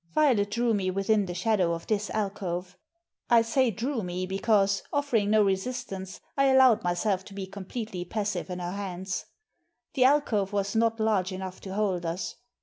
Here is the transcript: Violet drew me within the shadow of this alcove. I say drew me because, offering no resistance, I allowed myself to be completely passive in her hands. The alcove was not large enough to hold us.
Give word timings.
Violet 0.15 0.49
drew 0.49 0.73
me 0.73 0.89
within 0.89 1.27
the 1.27 1.35
shadow 1.35 1.73
of 1.73 1.85
this 1.85 2.09
alcove. 2.09 2.75
I 3.29 3.43
say 3.43 3.69
drew 3.69 4.01
me 4.01 4.25
because, 4.25 4.81
offering 4.91 5.29
no 5.29 5.43
resistance, 5.43 6.19
I 6.35 6.45
allowed 6.45 6.83
myself 6.83 7.23
to 7.25 7.35
be 7.35 7.45
completely 7.45 8.03
passive 8.03 8.49
in 8.49 8.57
her 8.57 8.71
hands. 8.71 9.27
The 9.93 10.05
alcove 10.05 10.53
was 10.53 10.75
not 10.75 10.99
large 10.99 11.31
enough 11.31 11.61
to 11.61 11.75
hold 11.75 12.03
us. 12.07 12.37